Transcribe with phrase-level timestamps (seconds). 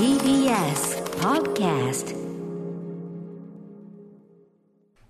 [0.00, 2.16] TBS Podcast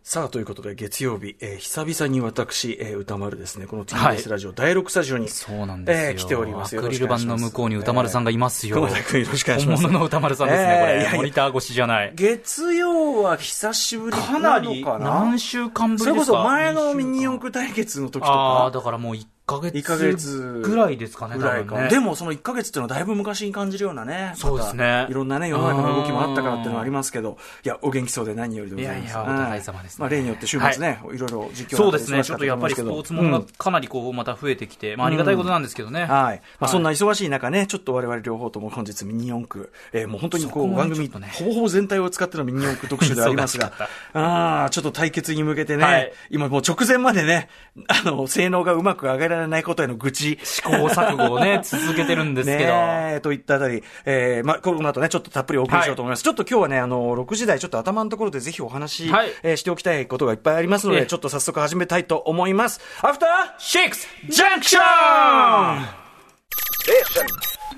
[0.02, 6.08] さあ、ということで、月曜日、えー久々に私、えー歌丸ですね、この TBS ラジオ第6スタジオに、そうなんですよ。
[6.08, 6.76] えー来ております。
[6.76, 8.74] アクリル板の向こうに歌丸さんがいますよ。
[8.76, 9.82] 熊崎君よろしくお願いします。
[9.84, 10.92] 本物の歌丸さんですね、これ。
[10.92, 12.12] えーいやいやモニター越しじゃない。
[12.14, 14.58] 月曜は久しぶりかな？
[14.58, 16.36] りかな何週間ぶそれこりですか？
[16.42, 21.74] そ前のミニ四駆対決の時とああ、か、だからもう1ヶ月1ヶ月ぐらいですかね、ぐらいか。
[21.74, 21.90] 多分ね。
[21.90, 24.32] でもその1ヶ月っていうのはだいぶ昔に感じるようなね。
[24.36, 25.06] そうですね。
[25.10, 29.12] いろんなね、世の中の動きもあったからっていうのはありますけど、いや、お元気そうで何よりでございます。
[29.12, 30.00] いやいやお互い様ですね。
[30.00, 31.18] まあ例によって週末ね、い。
[31.18, 36.04] ろいろ実況そうですね、ちょっとやっぱりスポーツものがかなりこう、また増えてきて、まあありがたいことなんですけどね。
[36.04, 36.42] はい。
[36.58, 43.72] まあ、そんな忙しい中ね、ちょっと我々両方とも本日ミニ四駆、えーもう本当にこう番組、ほぼほぼ全体を使ってのミニ四駆特集でありますが。
[44.14, 46.12] ああ、ちょっと対決に向けてね、はい。
[46.30, 47.48] 今もう直前までね、
[47.88, 52.64] あの、性能がうまく上げられないことへの愚痴、試行錯誤をね、 続けてるんですけど。
[52.64, 56.22] ねえといったあたり、えー、まあ、この後ね、ちょっとたっぷりお送りしようと思います。
[56.22, 62.80] ちょっと今日はね、あの、6時台、ちょっと頭のところでぜひお話、はいえーしておきたいことがいっぱいありますので、ええちょっと早速始めたいと思います。
[63.02, 66.00] アフターシックスジャンクション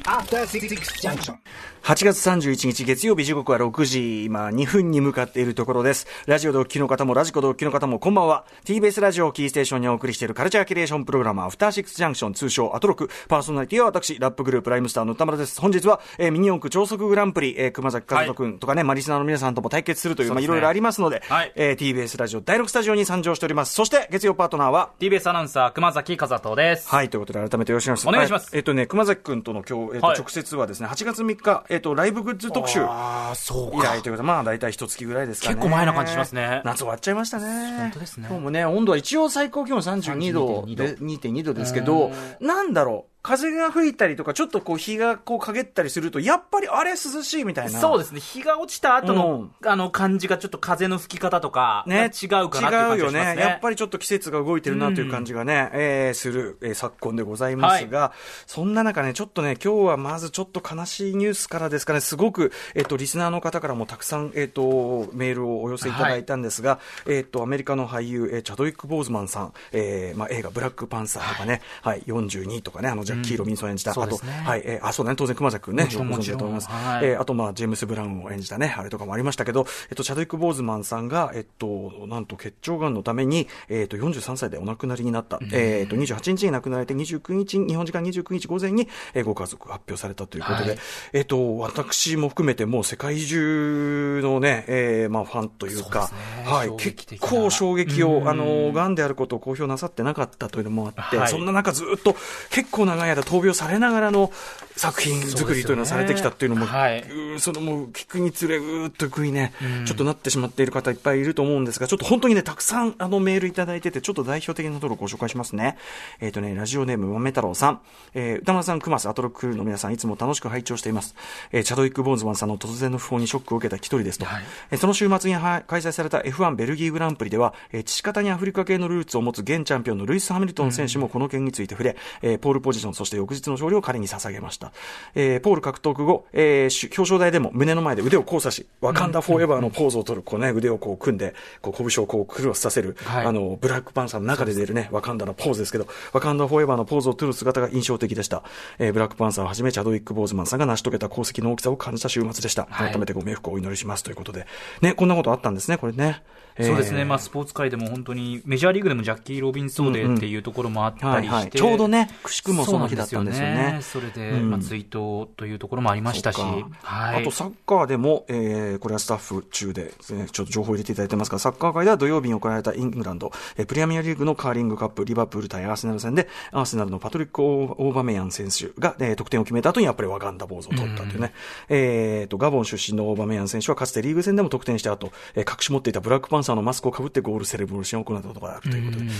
[0.05, 1.39] After Six Junction.
[1.83, 6.07] 8月31日月曜日時刻は6時今2分に向かっているところです。
[6.27, 8.45] ラジオでお聞きの方もラジコでお聞きの方もこんばんは。
[8.65, 13.11] TBS ラジオをキーステーションにお送りしているカルチャーキュレーションプログラムアフターシックスジャンクション通称アトロク。
[13.27, 15.61] パーソナリティは私、ラップグループライムスターの歌丸です。
[15.61, 23.75] 本日は、えーミニ四駆超速グランプリ、えー熊崎和人君とかね、マリスナーの皆さんとも対決するという、まあいろいろありますので、はいえー TBS ラジオ第6スタジオに参上しております。
[23.75, 26.89] そして月曜パートナーは、TBS アナウンサー、熊崎和人です。
[26.89, 28.09] はい、ということで改めてよろしくお願いします。
[28.09, 32.81] お願いしますはえっ、とね、熊崎君との今日、えっ、と、はい直接はですね、8月3日、えっ、と、ライブグッズ特集。
[32.83, 35.55] ああ、そう以来ということで、まあ大体一月ぐらいですかね。
[35.55, 37.79] 結構前な感じしますね夏終わっちゃいましたね。
[37.79, 47.79] 本当ですね今日もね、温度は一応最高気温32度32.2で、2.2度ですけど、なんだろう、風が吹いたりとか、ちょっとこう日がこう陰ったりすると、やっぱりあれ涼しいみたいな。
[47.79, 48.21] そうですね。
[48.21, 53.43] 日が落ちた後の、あの感じがちょっと風の吹き方とか、ね、違うかなっていう感じが違うよしますね。
[53.43, 58.13] やっぱりちょっと季節が動いてるなという感じがね、えーする、えー昨今でございますが、
[58.47, 76.69] そんな中ね、ちょっとね、今日はまずちょっと悲しいニュースからですかね、すごく、えっ、と、リスナーの方からもたくさん、えっ、と、メールをお寄せいただいたんですが、えっ、と、アメリカの俳優、えーチャドウィック・ボーズマンさん、えーまあ、映画ブラックパンサーとかね、はい、42とかね、あの、ジャッキー・ロビンソン演じた、あと、はい、えーあ、そうね、当然熊崎君ね、くご存知だと思います。
[76.69, 77.07] はい。
[77.07, 85.39] えーあと、まあ、ジェームス・ブラウンを演じたね、あれとかもありましたけど、えっと、チャドウィック・ボーズマンさんが、えっと、なんと結腸がんのために、えっと、43歳でお亡くなりになった。
[85.53, 90.79] えっと、28日に亡くなられて、29日、日本時間29日午前に、えーご家族が発表されたということで、はい。
[91.13, 96.11] えっと、私も含めてもう世界中のね、えーまあ、ファンというか、
[96.45, 98.93] はい、結構衝撃を、うんあの、がん。
[98.95, 101.29] であることを公表なさってなかったというのもあって、はい。
[101.29, 102.15] そんな中ずっと
[102.51, 104.31] 結構長い間闘病されながらの
[104.77, 109.53] 作品作りというのをされてきたっていうのも、はい、うーそのもう聞くにつれ、うーっと食いね、
[109.85, 115.77] ちょっとなってしまっている方いっぱいいると思うんですが、ちょっと本当にね、たくさんあのメールいただいてて、ちょっと代表的なところをご紹介しますね。
[116.21, 117.81] えっ、とね、ラジオネーム、豆太郎さん、
[118.15, 121.15] えー歌丸さん、熊瀬、アトロックの皆さん、いつも楽しく拝聴しています。
[121.53, 124.25] えーチャドウィック・ボーンズマンさんの突然の訃報にショックを受けた一人ですと。
[124.25, 134.73] はいえーその週末には開催された F1 ベルギーグランプリでは、えー父方にアフリカ系のルーツを持つ現チャンピオンのルイス・ハミルトン選手もこの件について触れ、えーポールポジション、そして翌日の勝利を彼に捧げました。
[135.15, 148.43] えーポール獲得後、えーし表彰台でも胸の前で腕を交差し、ワカンダ・フォーエバーのポーズを取る、こうね、腕をこう組んで、こう拳をこうクロスさせる、はいあの、ブラックパンサーの中で出るね、ワカンダのポーズですけど、ワカンダ・フォーエバーのポーズを取る姿が印象的でした。
[148.79, 152.67] えーブラックパンサーをはじめ、チャドウィック・ボーズマンさんが成し遂げた功績の大きさを感じた週末でした。
[152.71, 154.47] はい改めてご冥福をお祈りしますということで。
[154.83, 156.23] ね、こんなことあったんですね、これね。
[156.57, 156.67] えー。
[156.67, 161.43] そうですね、まあ、スポーツ界でも本当に、メジャーリーグでもジャッキー・ロビンソーデーっていうところもあったりして、はい。
[161.45, 163.79] はいちょうどねくしくもその日だったんですよね。
[163.83, 164.51] それで、うん。
[164.51, 166.41] まあ、追悼というところもありましたし、
[166.83, 181.33] はい、あとサッカーでも、えーこれはスタッフ中でちょっと情報を入れていただいてますが、サッカー界では土曜日に行われたイングランド、えープレミアリーグのカーリングカップ、リバプール対アーセナル戦で、アーセナルのパトリック・オーバメヤン選手が、えー得点を決めた後にやっぱりワガンダ坊主を取ったというね、
[181.69, 189.11] えーと、ガボン出身のオーバメヤン選手はかつてリーグ戦でも得点した後、えー隠し持っていたブラックパンンサーのマスクをかぶってゴールセレブレーションを行ったことがあるということで、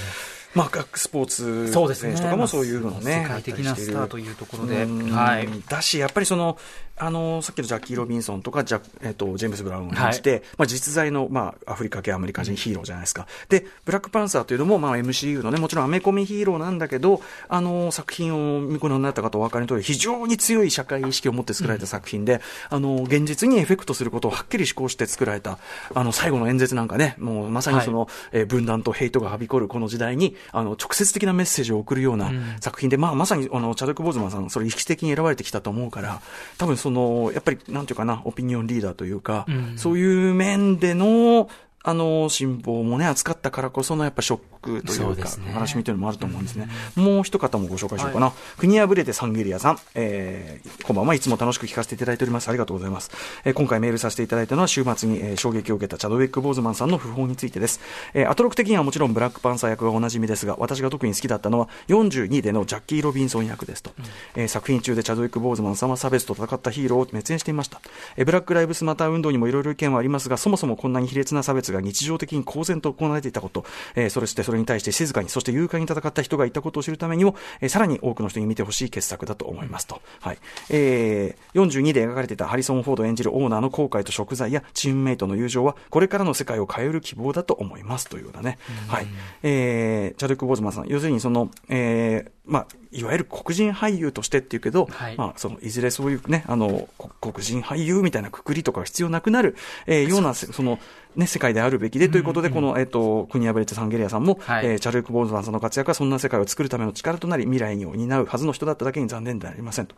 [0.55, 2.11] まあ、学スポーツそうですね。
[2.11, 5.11] 選手とかもそういうのをね、世界的なスターというところで、うん。
[5.11, 6.59] はい、だし、やっぱりその、
[6.99, 13.27] あの、さっきのジャッキー・ロビンソンとか、ジャ,、えー、とジェームス・ブラウンを演じて、まあ、実在の、まあ、アフリカ系アメリカ人ヒーローじゃないですか。
[13.49, 25.59] で、ブラックパンサーというのも、まあ、MCU のね、もちろんアメコミヒーローなんだけど、あの、作品をご覧になった方お分かりの通り、非常に強い社会意識を持って作られた作品で、あの、現実にエフェクトすることをはっきり思考して作られた、
[25.95, 36.21] あの、最後の演説なんかね、もうまさにその、えー分断とヘイトがはびこるこの時代に、あの、直接的なメッセージを送るような作品で、まあ、まさに、あの、チャドック・ボーズマンさん、それ意識的に選ばれてきたと思うから、
[36.59, 39.47] 多分その、やっぱり、なんていうかな、オピニオンリーダーというか、
[39.77, 41.49] そういう面での、
[41.85, 46.69] あの、辛抱もね、扱ったからこそのやっぱショックというか、そうね悲しみというのもあると思うんですね。
[46.95, 48.33] もう一方もご紹介しようかな。
[48.59, 52.49] 国破れてサンゲリアさん、えー、こんばんはいつも楽しく聞かせていただいております。
[52.49, 53.11] ありがとうございます。
[53.45, 57.81] えー今回メールさせていただいたのは週末に、えー衝撃を受けたチャドウィック・ボーズマンさんの訃報についてです。
[58.15, 63.93] えーアトロク的にはもちろんブラックパンサー役がおなじみですが、私が特に好きだったのは42でのジャッキー・ロビンソン役ですと。
[64.37, 67.81] えー作品中でチャドウィック・ボーズマンさんは差別と戦ったヒーローを熱演していました。
[68.17, 73.65] えーブラック・ライブスマター運動にもいろいろ意見はありますが、そもそもこんなに卑劣な差別が日常的に公然と行われていたこと、
[73.95, 80.01] えーそれしてそれに対して静かに、そして勇敢に戦った人がいたことを知るためにも、えーさらに多くの人に見てほしい傑作だと思いますと。
[80.21, 80.39] はい。
[80.71, 88.59] えー42で描かれていたハリソン・フォード演じるオーナーの後悔と贖罪やチームメイトの友情は、これからの世界を変える希望だと思いますというようなね。
[88.89, 89.07] はい。
[89.43, 99.57] えー、チャドック・ボーズマンさん、要するにその、えー、まあ、いわゆる黒人俳優としてっていうけど、はいまあ、そのいずれそういうね、あの、こ黒人俳優みたいなくくりとかが必要なくなる、
[99.87, 100.81] えーような、その、
[101.15, 109.95] ね、世界であるべきでということで、この、えっ、と、国破れてサンゲリアさんも、はいえーチャルーク・ボーズマンさんの活躍はそんな世界を作るための力となり、未来を担うはずの人だっただけに残念ではありませんと。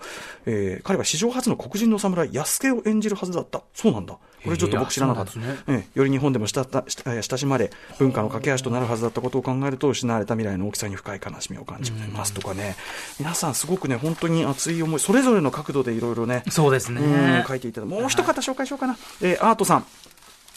[0.46, 3.62] えー彼は史上初の黒人の侍、安家を演じるはずだった。
[3.72, 4.18] そうなんだ。
[4.44, 5.38] これちょっと僕知らなかった。
[5.38, 12.76] ねええより日本でも親た親親しまれ、文化の架け橋となるはずだったことを考えると、失われた未来の大きさに深い悲しみを感じますとかね、
[13.18, 19.86] 皆さん、すごくね、本当に熱い思い、それぞれの角度でいろいろね、そうですねうん書いていただもう一方紹介しようかな、えーアートさん。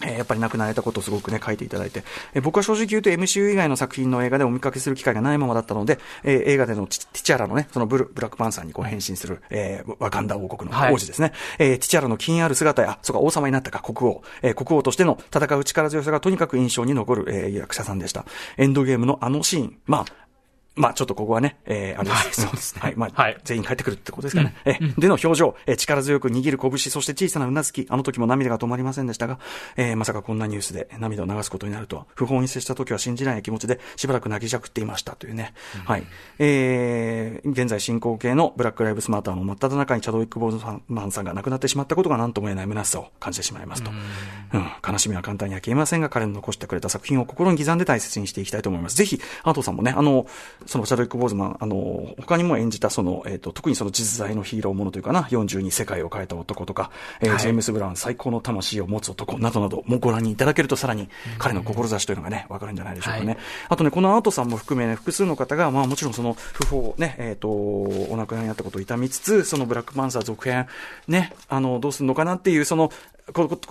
[0.04, 2.04] えーやっぱり亡くなられたことをすごくね、書いていただいて、
[2.36, 11.32] えー僕は正直言うと MCU 以外の作品の映画でお見かけする機会がないままだったので、えー映画でのティチャラのね、そのブルブラックパンサーにこう変身する、えーワカンダ王国のはい王子ですね。
[11.58, 18.24] えーティチャラの金ある姿や、そうか、王様になったか、国王、えー国王としての戦う力強さがとにかく印象に残る、えー役者さんでした。
[18.58, 20.27] エンドゲームのあのシーン、まあ、
[20.78, 24.56] まあ、ちょっとここはね、えー、あれはいそうですねはい、まあ、はい全員帰ってくるってことですかね。
[24.66, 29.40] え、での表情、え、力強く握る拳、そして小さなうなずき、あの時も涙が止まりませんでしたが、
[29.76, 35.54] えーまさかこんなニュースで涙を流すことになるとは、不法に接した時は信じない気持ちで、しばらく泣きじゃくっていましたというね。
[35.86, 36.04] はい。
[36.40, 43.92] えー、現在進行形のブラックライブスマーターの真っ只中にチャドウィック・ボーズマンさんが亡くなってしまったことが何とも言えない虚しさを感じてしまいますと。
[44.54, 48.96] うん、悲しみは簡単には消えませんが、彼の残してくれた作品を心に刻んで大切にしていきたいと思います。
[48.96, 50.28] ぜひ、アートさんもね、あの、
[50.68, 56.92] そのチャドウィック・ボーズマン、あの、他にも演じた、その、えっ、と、特にその実在のヒーローものというかな、42世界を変えた男とか、
[57.22, 57.40] えーはい。
[57.40, 63.26] ジェームス・ブラウン最高の魂を持つ男などなどもご覧にいただけるとさらに彼の志というのがね、わかるんじゃないでしょうかね。
[63.26, 63.38] はい。
[63.70, 70.68] あとね、このアートさんも含めね、複数の方が、まあもちろんその不法ね、えっ、と、お亡くなりになったことを痛みつつ、そのブラックパンサー続編、
[71.08, 72.92] ね、あの、どうするのかなっていう、その、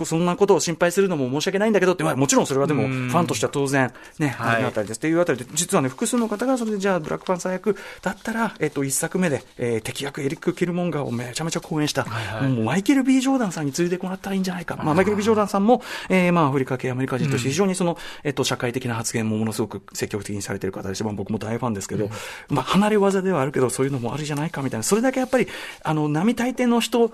[0.05, 3.09] そんなことを心配するのも申し訳ないんだけどって、まあもちろんそれはでも、フうん。
[3.09, 4.55] ァンとしては当然、ね、はい。
[4.57, 4.97] あのあたりです。
[4.97, 12.51] っていうあたりで、実はね、複数の方がそれでじゃあ、ブラックパンサー役だったら、えっ、と、一作目で、えー敵役エリック・キルモンガーをめちゃめちゃ講演した、はいはい。
[12.51, 14.75] もうマイケル・ B・ ジョーダンさんに連れてもらったらいいんじゃないか。
[14.75, 22.09] まあ、マイケル・ B・ ジョーダンさんも、えーまあ、アフリカ系アメリカ人として非常にその、えっ、と、社会的な発言もものすごく積極的にされている方でして、まあ、僕も大ファンですけど、
[22.49, 25.47] まあ、離れ技ではあるけど、そういうのもあるじゃないかみたいな、それだけやっぱり、
[25.83, 27.11] あの、並大抵の人、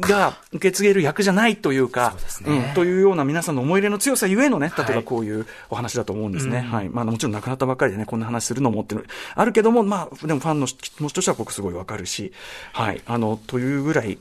[0.00, 6.60] が受け継げる役じゃないというか、すねうんというような皆さんの思い入れの強さゆえのね、例えはいばこういうお話だと思うんですね。
[6.60, 6.88] はい。
[6.88, 12.32] まあもちろん亡くなったばっかりでね、こんな話するのもっていうのあるけども、まあ、でもファンの気持ちとしては僕すごいわかるし、
[12.72, 13.00] はい。
[13.06, 14.18] あの、というぐらい、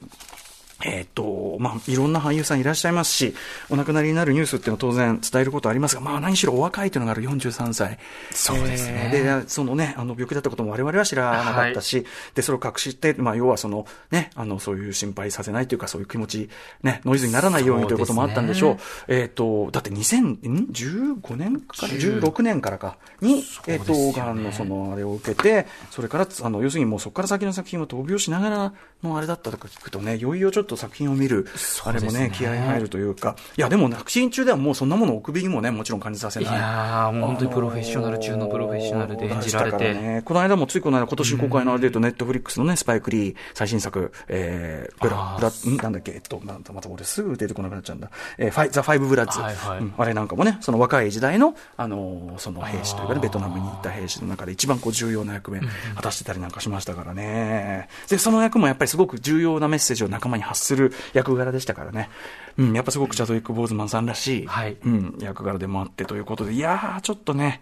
[0.86, 3.34] えーっと、まあ、いろんな俳優さんいらっしゃいますし、
[3.70, 8.00] お亡くなりになるニュースっていうのは当然伝えることありますが、まあ、何しろお若いというのがある43歳。
[8.32, 16.50] そうですねえーで、そのね、あの、病気だったことも我々は知らなかったし、で、それを隠して、まあ、要はその、ね、あの、そういう心配させないというか、そういう気持ち、
[16.84, 18.78] ね、ノイズにならないようにということもあったんでしょう。
[19.08, 28.74] えーっと、だって2015年から、16年からか、に、えーっと、そうですよねがんのその、あれを受けて、それから、あの、要するにもうそこから先の作品を闘病しながら
[29.04, 31.48] のあれだったとか聞くとね、いよいよちょっと作品を見る、
[31.84, 36.56] あれもね、気合い入るというか、いや、でも、作品中ではもうそんなものを首にもね、もちろん感じさせいない。
[36.56, 48.10] やーもう本当にプロフェッショナル中のプロフェッショナルで演じられあのーて、ね、この間も、ついこの間、今年公開のあれで言うと、ネットフリックスのね、スパイクリー最新作、えー、ブラ、ブラ、んなんだっけ、えっと、また、また俺すぐ出てこなくなっちゃうんだ。
[48.38, 49.40] えー、ファイ、ザ・ファイブ・ブラッツ。
[49.40, 55.60] はいはいうんあれなんかもね、その若い時代の、あのーその兵士というかね、ベトナムに行った兵士の中で一番こう重要な役目、
[55.96, 57.88] 果たしてたりなんかしましたからね。
[58.10, 62.10] で、その役もやっぱりすごく重要なメッセージを仲間に発する役柄でしたからね。
[62.58, 67.62] うん、やっぱすごくチャドウィック・ボーズマンさんらしい、はいうん、役柄でもあってということで、いやー、ちょっとね、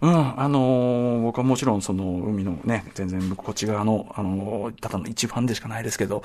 [0.00, 6.22] うん、あのー僕はもちろんその海のね、全然こっち側の、あのーただの一ファンでしかないですけど、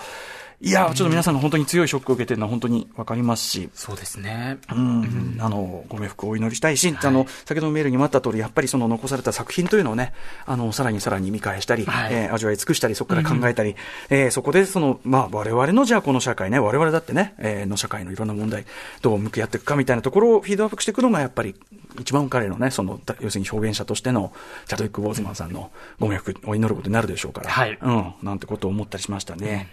[0.64, 4.60] いやー、ちょっと皆さんが本当に強いショックを受けてるのは本当にわかりますし、そうですね。
[4.72, 10.14] うん、あの、ご冥福をお祈りしたいし、あの、先ほどのメールにもあった通り、やっぱりその残された作品というのをね、
[10.46, 12.14] あの、さらにさらに見返したり、はい。
[12.14, 13.76] えー味わい尽くしたり、そこから考えたり、
[14.12, 18.66] えーそこでその、まあ、我々のじゃあこの社会ね、我々だってね、えーの社会のいろんな問題、
[19.02, 21.56] どう向き合っていくかみたいなところをフィードアップしていくのが、やっぱり、
[22.00, 24.34] 一番彼のね、その、だ要するに表現者としての、
[24.68, 27.78] チャドウィック・ボーズマンさんのご冥福を祈ることになるでしょうから、はい。
[27.82, 29.70] うん、なんてことを思ったりしましたね。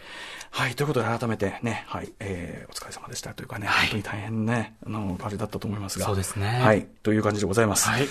[0.50, 6.06] はい、ということで改めてね、はい、えーお疲れ様でしたというかね、本当に大変ね、あの、あれだったと思いますが。
[6.06, 6.60] そうですね。
[6.62, 7.88] はい、という感じでございます。
[7.88, 8.08] はい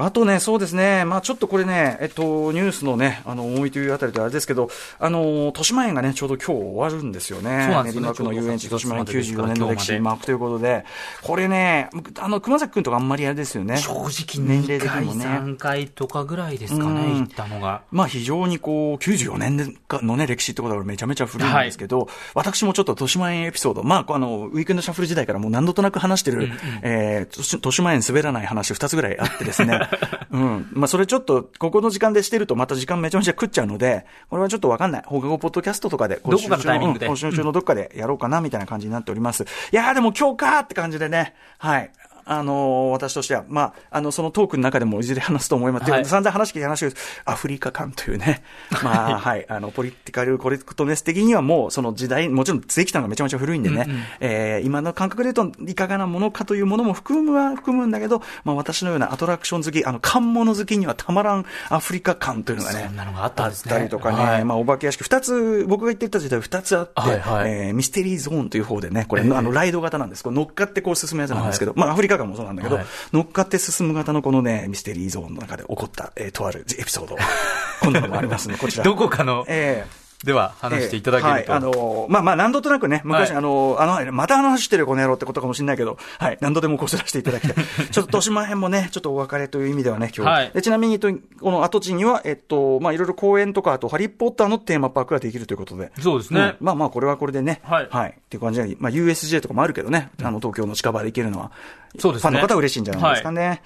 [0.00, 7.64] あとね、そうですね、まあちょっとこれね、えっと、ニュースのね、あの、重いというあたりであれですけど、あの、豊島園がね、ちょうど今日終わるんですよね。
[7.64, 10.84] そうなんですよね練馬区の遊園地、豊島園3月94年の歴史に今幕ということで、
[11.22, 13.76] これね、あの、熊崎くんとかあんまりあれですよね。
[13.76, 15.24] 正直年齢2回、的にもね。
[15.24, 17.82] 3回とかぐらいですかうんね、行ったのが。
[17.90, 26.50] まあ非常にこう、94年のね、歴史ってことはめちゃめちゃ古いんですけど、私もちょっと豊島園エピソード、まあ、あの、ウィークエンドシャッフル時代からもう何度となく話してる、
[26.82, 29.80] えーとし豊島園滑らない話2つぐらいあってですね、
[30.30, 30.68] うん。
[30.72, 35.02] まあそれちょっと、ここの時間でしてるとまた時間めちゃめちゃ食っちゃうので、これはちょっとわかんない。
[35.06, 37.06] 放課後ポッドキャストとかで、どこかのタイミングで？
[37.06, 39.44] 今週中のどっかでやろうかなみたいな感じになっております。
[39.44, 41.90] いやーでも今日かーって感じでね、はい。
[42.28, 45.90] あのー私としては、まあ、あの、そのトークの中でもいずれ話すと思います。
[45.90, 46.02] はい。
[46.02, 46.90] で散々話聞いて話を、
[47.24, 48.42] アフリカ感というね、
[48.82, 53.86] まあ、はい、あの、ポリティカルコレクトネス的にはもう、その時代、もちろんできたのがめちゃめちゃ古いんでね、
[54.20, 63.72] えー今の感覚で言うと、いかがなものかというものも含むは含むんだけど、まあ、私のようなアトラクション好き、あの、観物好きにはたまらんアフリカ感というのがね、そんなのがあったんですね。
[63.72, 64.44] あったりとかね、はい。
[64.44, 67.50] まあ、お化け屋敷、二つ、僕が言ってた時代二つあって、はいはい。
[67.50, 70.24] えーミステリーゾーンという方でね、これ、ええあの、ライド型なんです。
[70.24, 77.16] こう乗っかってこう進むやつなんですけど、まあ、アフリカ感もそうなんだけど、はい乗っかって進む型のこのね、ミステリーゾーンの中で起こった、えーとあるエピソード、
[77.80, 78.84] こんなのもありますね、こちら。
[78.84, 81.38] どこかの、ええでは話していただけると。
[81.38, 87.64] ええはい、あのまあまあ、何度となくね、昔、はいあのあの、またあの話してるこの野郎ってことかもしれないけど、はい、何度でもこすらせていただきたい。
[87.90, 90.30] ちょっと豊島編もね、ちょっとお別れという意味ではね、今日。
[90.30, 91.08] はいでちなみに、と
[91.40, 95.92] この跡地には、えっと、まあ、いろいろ公園とか、あと、ハリーポッターのテーマパークができるということで。
[96.00, 97.60] そうですねんまあまあ、これはこれでね。
[97.62, 101.52] はいっていう感じで、まあ、USJ とかもあるけどね、あの、東京の近場で行けるのは、
[101.98, 103.62] そうですねファンの方は嬉しいんじゃないですかね。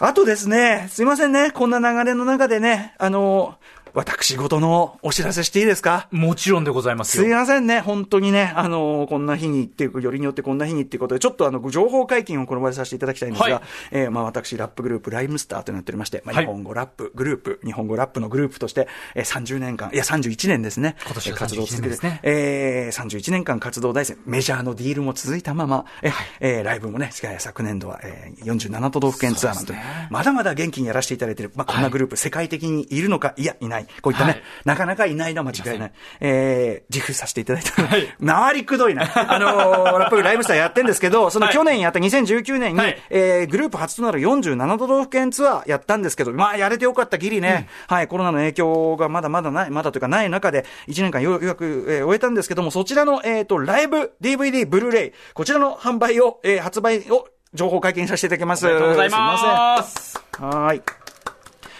[0.00, 3.56] あとですね、すいませんね、こんな流れの中でね、あの、
[3.96, 6.08] 私事のお知らせしていいですか？
[6.10, 7.36] もちろんでございますすいよ。
[7.36, 13.62] ませんね、本当にね、あのこんな日にっていう、よりによってこんな日にっていうことで、ちょっとあの、情報解禁をこの場でさせていただきたいんですが、はい。
[13.92, 16.44] えーまあ私、ラップグループ、ライムスターとなっておりまして、まあ、はい。
[16.44, 20.96] 日本語ラップグループ、日本語ラップのグループとして、えー、30年間、いや、31年ですね。
[21.06, 22.18] 今年はえー活動を続け31年ですね。
[22.20, 33.86] て、えー、31年間活動大戦、メジャーのディールも続いたまま、えーえーライブもね、昨年度は、えー、47都道府県ツアーなんて、ねまだまだ元気にやらせていただいている、まあ、こんなグループ、世界的にいるのか、いや、いない。
[34.02, 35.92] こういったね、はいなかなかいないな、間違いない。
[36.20, 37.82] えー、自負させていただいた。
[37.82, 39.02] はい回りくどいな。
[39.04, 58.66] あのー、ラップライムスターやってんですけど、そのはい去年やった2019年に、はいえー、グループ初となる47都道府県ツアーやったんですけど、まあ、やれてよかったギリね、はい、コロナの影響がまだまだない、まだというかない中で、1年間ようやく、えー終えたんですけども、そちらの、えっ、と、ライブ、DVD、ブルーレイ、こちらの販売を、えー発売を、情報解禁させていただきます。
[58.66, 59.48] ありがとうございすいません。
[59.48, 60.18] ます。
[60.38, 60.82] はーい。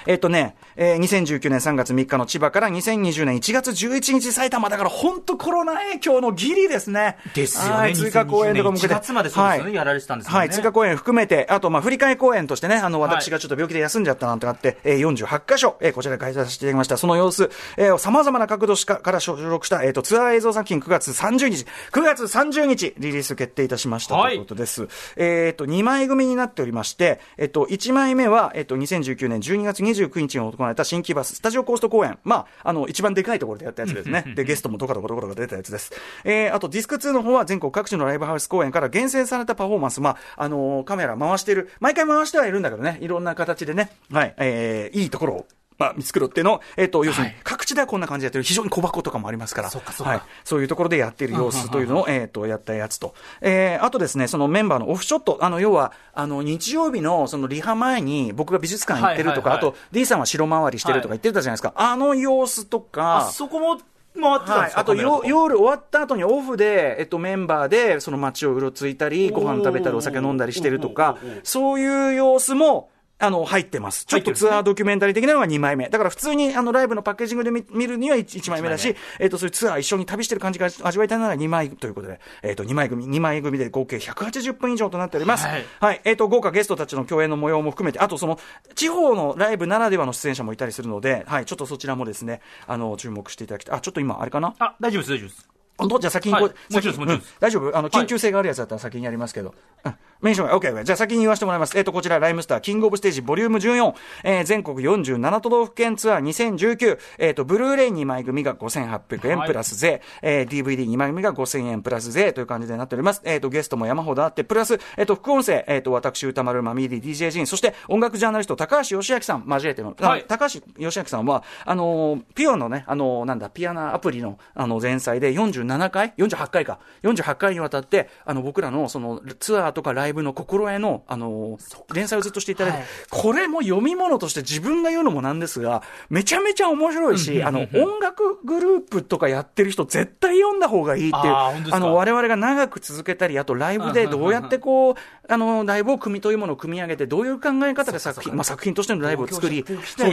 [0.07, 7.17] えっ、とね、えー2019年3月3日の千葉から2020年1月11日埼玉だから本当コロナ影響のギリですね。
[7.35, 7.81] ですよね。
[7.81, 10.39] はい追加公演とかも1月までそうですよね、やられてたんですよね。
[10.39, 16.97] はい、追加公演含めて、あと、まあ、振り替え公演としてね、あの、はい私がちょっと病気で休んじゃったなんてあって、えー、48箇所、えー、こちらで開催させていただきました。
[16.97, 24.89] その様子、えー、様々な角度しかから収録した、えっ、と、ツアー映像作品9月30日、9月30日、リリース決定いたしました、はいということです。
[25.17, 32.19] えっ、と、2枚組になっておりまして、えっ、と、1枚目は、えっ、と、2019年12月29日に行われた新木バススタジオコースト公演。
[32.25, 34.25] まあ、あの、一番でかいところでやったやつですね。
[34.35, 35.93] で、ゲストもどかどかどかどか出たやつです。
[36.25, 40.01] えー、あと、ディスク2の方は全国各地のライブハウス公演から厳選されたパフォーマンス。
[40.01, 50.13] まあ、あのーカメラ回してる、毎回回してはいるんだけどね、いろんな形でね、はい、えー、いいところを、まあ、見繕っての、えっ、と、要するにはい、各地ではこんな感じでやってる、非常に小箱とかもありますから、そっかそっか。
[50.13, 53.15] はい、そういうところでやっている様子というのを、えっ、と、やったやつと。
[53.41, 59.71] えー、あとですね、そのメンバーのオフショット、あの、要は、あの、日曜日の、その、リハ前に、僕が美術館行ってるとか、はいはいはい。
[59.71, 61.73] あと、D さんは白回りしてるとか言ってたじゃないですか。
[61.77, 64.81] あの様子とか、あそこも回ってたんはい、ですか？
[64.81, 74.05] あとよ夜終わった後にオフで、えっと、メンバーでその街をうろついたり、ご飯食べたり、お酒飲んだりしてるとかそういう様子も、あの、入ってます。
[74.07, 75.89] ちょっとツアードキュメンタリー的なのが2枚目。
[75.89, 85.47] だから普通にあの、ライブのパッケージングで見見るには 1, 枚目だし、えっ、と、そういうツアー一緒に旅してる感じが味わいたいなら2枚ということで、えっ、と、2枚組、2枚組で合計180分以上となっております。
[85.47, 86.01] はいはい。
[86.05, 88.39] えっ、と、豪華ゲストたちの共演の模様も含めて、あとその、
[88.75, 93.77] 地方のライブならではの出演者もいたりするので、はい、ちょっとそちらもですね、あの、注目していただきたい。
[93.77, 94.55] あ、ちょっと今、あれかな？
[94.59, 95.49] あ、大丈夫です、大丈夫です。
[95.77, 95.99] 本当？
[95.99, 99.55] じゃあ先にこう、はいもちろんもちろん大丈夫あの、緊急性があるやつだったら先にやりますけど。
[99.85, 99.95] うん。
[100.21, 100.85] メンションが OK。
[100.85, 101.77] じゃあ先に言わせてもらいます。
[101.77, 103.95] えっ、と、こちら、ライムスター、キングオブステージ、ボリューム14、
[104.25, 113.23] えー全国47都道府県ツアー2019、えっ、と、ブルーレイ2枚組が5800円はいプラス税、えー DVD2 枚組が5000円プラス税という感じでなっております。
[113.25, 126.79] えっ、と、ゲストも山ほどあって、プラス、えっ、と、副音声、えっ、と、私、歌丸、マミーディ、DJ ジン、そして音楽ジャーナリスト、高橋義明さん交えての、あはい高橋義明さんは、あのーピュアのね、あのーなんだ、ピアナアプリの、あの、前菜で47回 ?48 回か。
[127.03, 132.87] 48回にわたって、あの、僕らの、その、ツアーとかライブの心得の、あのー連載をずっとしていただいて、はい。
[133.11, 144.95] これも読み物として自分が言うのもなんですが、めちゃめちゃ面白いし、あの、音楽グループとかやってる人、絶対読んだ方がいいっていう、ああの、我々が長く続けたり、あとライブでどうやってこう、
[145.29, 149.67] あの、ライブを組みというものを組み上げて、どういう考え方で作品、まあ、作品としてのライブを作り、やっ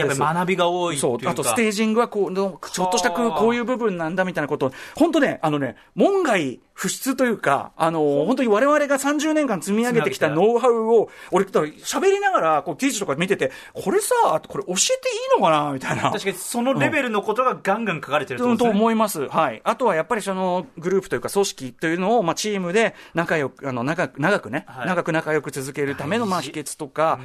[0.07, 1.29] ぱり学びが多いそいう。
[1.29, 4.67] あとステージングはこうの、ちょっとしたこういう部分なんだみたいなこと。
[4.67, 16.09] を、本当ね、あのね、門外不出というか、あの、本当に我々が30年間積み上げてきたノウハウを、俺、喋りながら、こう、記事とか見てて、これさ、これ教えていいのかなみたいな。
[16.09, 18.69] 確かにそのレベルのことがガンガン書かれてるととですね。
[18.71, 19.27] 思います。
[19.27, 19.61] はい。
[19.63, 27.19] あとはやっぱりそのグループというか組織というのを、まあチームで仲良く、あの、長く、長くね、はい長く仲良く続けるための、まあ秘訣とか、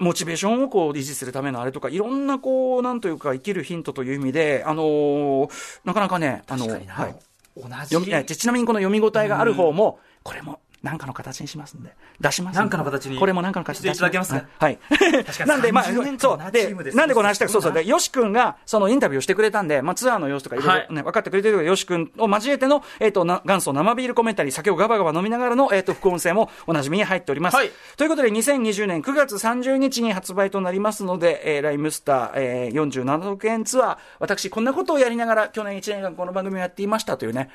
[0.00, 5.50] モチベーションをこう維持するためのあれとか、いろんなこう、なんというか生きるヒントという意味で、あのー
[5.84, 7.16] なかなかね、あの、はい。
[7.56, 8.36] 同じ。
[8.36, 11.90] ちなみにこの読み応えがある方も、これも、なんかの形にしますんで、
[12.20, 12.58] 出しますんで。
[12.60, 13.18] なんかの形に。
[13.18, 14.46] これもなんかの形にしていただけますか？
[14.60, 14.78] はい。
[15.44, 16.52] なんで、まあ、30年間そう。
[16.52, 17.72] でチームですなんでこの話したか、そうそう。
[17.72, 21.74] で、よし君が、そのインタビューをしてくれたんで、まあ、ツアーの様子とかいろいろね、分かってくれてるよ。
[21.74, 27.56] し君を交えての、えっ、と、な元祖生ビールコメンタリー、酒をガバガバ飲みながらの、えっ、と、副音声もおなじみに入っております。
[27.56, 27.70] はい。
[27.96, 37.50] ということで、2020年9月30日に発売となりますので、えーライムスター、えー、47億円ツアー、私、こんなことをやりながら、去年1年間この番組をやっていましたというね、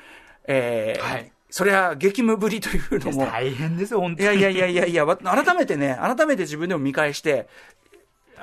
[0.46, 4.24] えーはいそれは激務ぶりというのも、大変ですよ、本当に。
[4.24, 7.46] いやいやいやいやいや、わ改めてね、改めて自分でも見返して、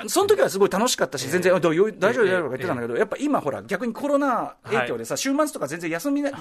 [0.06, 6.32] その時はすごい楽しかったし、全然、あどうよ大丈夫だよとか言ってたんだけど、やっぱ今ほら、逆にコロナ影響でさ、週末とか全然休みで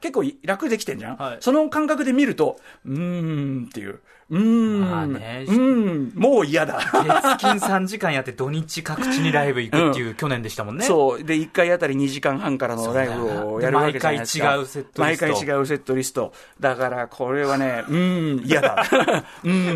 [0.00, 1.36] 結構楽できてんじゃん、はい。
[1.40, 6.78] その感覚で見ると、うーんっていう、うーん、まあねうーん、もう嫌だ。
[6.78, 10.84] 月金3時間やって土日各地にライブ行くっていう去年でしたもんね。
[10.84, 11.24] そう。
[11.24, 14.44] で、1回あたり2時間半からのライブをやるわけじゃないですか。
[14.44, 16.32] 毎回違うセットリスト毎回違うセットリスト。
[16.60, 18.84] だから、これはね、うーん、嫌だ。
[19.42, 19.74] うー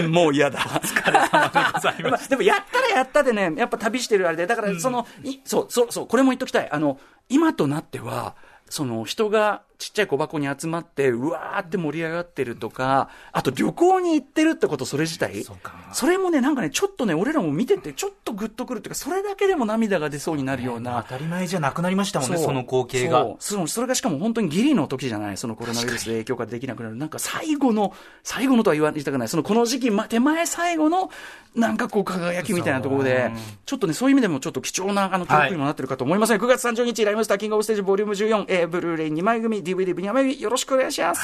[0.00, 0.60] ん、うん、もう嫌だ。
[1.72, 6.70] ございままあでも、やったらやったでね、やっぱ旅してるあれで、だから、その、いそう、そう、そう、これも言っときたい。
[6.70, 8.36] あの、今となっては、
[8.68, 15.44] その人がちっちゃい小箱に集まって、うわーって盛り上がってるとか、あと旅行に行ってるってこと、それ自体？
[15.44, 15.56] そ
[15.92, 21.00] それもね、なんかね、ちょっとね、俺らも見てて、ちょっとグッとくるっていうか、それだけでも涙が出そうになるような。
[21.04, 22.38] 当たり前じゃなくなりましたもんね、う。
[22.40, 23.24] その光景が。
[23.38, 23.68] そう。
[23.68, 31.10] それがしかも本当にギリの時じゃない、そのコロナウイルスで影響ができなくなる、なんか最後の、最後のとは言わ言いたくない、そのこの時期、ま、手前最後の、
[31.54, 33.30] なんかこう、輝きみたいなところで、
[33.64, 41.22] ちょっとね、そういう意味でもちょっと貴重なあの記録にもなってるかと思いますね、9月30日、ライムスターキングオブステージボリューム14、えーブルーレイ2枚組、DVD、2枚組、よろしくお願いします。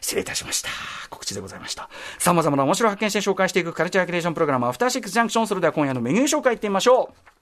[0.00, 0.68] 失礼いたしました。
[1.10, 1.88] 告知でございました。
[2.18, 7.36] 様々な面白を発見して紹介していくカルチャーキュレーションプログラム、アフターシックスジャンクション、それでは今夜のメニュー紹介いってみましょう。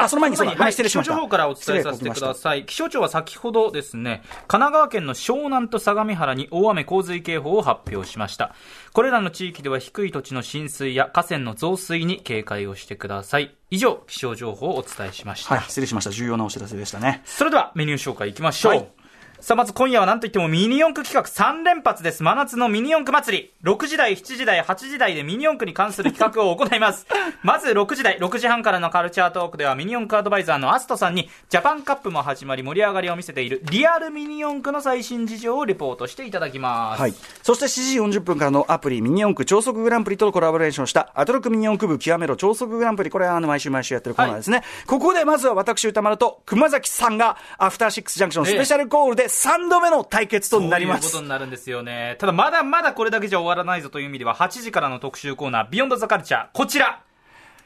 [0.00, 1.12] あ、その前に、その前に、はい、失礼しました。
[1.12, 2.64] 気象情報からお伝えさせてください。
[2.64, 8.54] 気象庁は先ほどですね、神奈川県の湘南と相模原に大雨洪水警報を発表しました。
[8.92, 13.54] これらの地域では低い土地の浸水や河川の増水に警戒をしてください。
[13.70, 15.56] 以上、気象情報をお伝えしました。
[15.56, 16.10] はい、失礼しました。
[16.10, 17.22] 重要なお知らせでしたね。
[17.26, 18.72] それではメニュー紹介いきましょう。
[18.72, 18.99] はい
[19.40, 22.22] さあ、まず今夜は何といってもミニ四駆企画3連発です。
[22.22, 23.54] 真夏のミニ四駆祭り。
[23.64, 27.06] 6時台、7時台、8時台でミニ四駆に関する企画を行います。
[27.42, 37.00] まず6時台、6時半からのカルチャートークではミニ四駆アドバイザーのアストさんにジャパンカップも始まり盛り上がりを見せているリアルミニ四駆の最新事情をレポートしていただきます。
[37.00, 37.14] はい。
[37.42, 43.10] そして7時40分からのアプリミニ四駆超速グランプリとコラボレーションしたアトロックミニ四駆部極めろ超速グランプリ。
[43.10, 44.62] これはあの毎週毎週やってるコーナーですね。
[44.86, 51.22] ここでまずは私歌丸と熊崎さんがアフターシックスジャンクションスペシャルコールで3度目の対決となりますそういうこと。
[51.22, 52.16] になるんですよね。
[52.18, 56.46] ただまだまだこれだけじゃ終わらないぞという意味では8時からの特集コーナービヨンドザカルチャー。
[56.52, 57.02] こちら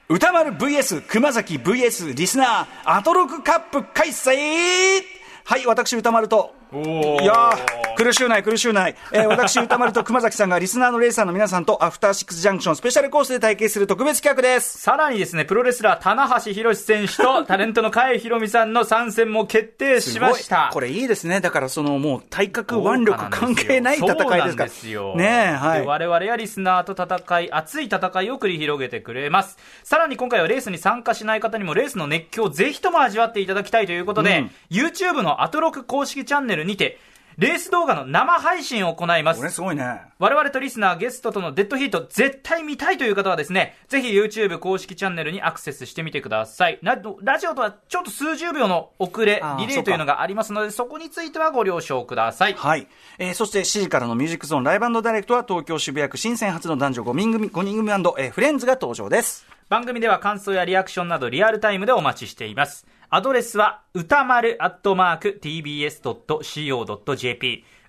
[0.09, 5.03] 歌丸 VS 熊崎 VS リスナーアトロックカップ開催
[5.47, 6.55] はい、私歌丸と。
[6.83, 8.97] いやー苦しゅうない、苦しゅうない。
[9.13, 14.79] えー、私、歌丸と熊崎さんがリスナーのレーサーの皆さんとアフターシックスジャンクションスペシャルコースで体験する特別企画です。
[14.79, 20.71] さらにですね、プロレスラー、棚橋宏選手と タレントの甲斐宏美さんの参戦も決定しました。
[20.73, 21.41] これいいですね。
[21.41, 24.69] だからそのもう体格、腕力関係ない戦いですから。
[24.69, 25.15] ですよ。
[25.15, 25.81] ねえ、はい。
[25.83, 29.57] で我々やリスナーと戦い、熱い戦いを繰り広げてくれます。
[29.85, 36.99] さらに今回はレースに参加しない方にもレースの熱狂をぜひとも味わっていただきたいということで、うん YouTube のアトロク公式チャンネルにて、
[37.37, 39.51] レース動画の生配信を行いますこれ。
[39.51, 40.03] すごいね。
[40.19, 46.79] 我々とリスナー、ゲストとのデッドヒート、絶対見たいという方はですね、ぜひ YouTube 公式チャンネルにアクセスしてみてください。
[46.83, 52.55] なラジオとはちょっと数十秒の遅れリレーというのがありますので、そこについてはご了承ください。
[52.55, 52.87] はい。
[53.19, 59.45] えーそして7時からのミュージックゾーンライブダイレクトは東京渋谷区新鮮初の男女5人組、5人組えーフレンズが登場です。
[59.69, 62.87] 番組では感想やリアクションなどリアルタイムでお待ちしています。
[63.11, 66.05] アドレスは、歌丸アットマーク tbs.co.jp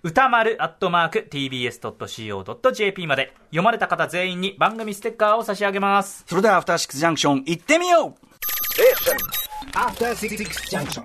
[0.04, 6.23] 歌丸アットマーク tbs.co.jp まで読まれた方全員に番組ステッカーを差し上げます。
[6.28, 8.13] それではアフターシックスジャンクション行ってみよう。
[8.80, 8.93] え
[9.73, 11.04] アフターシックスジャンクション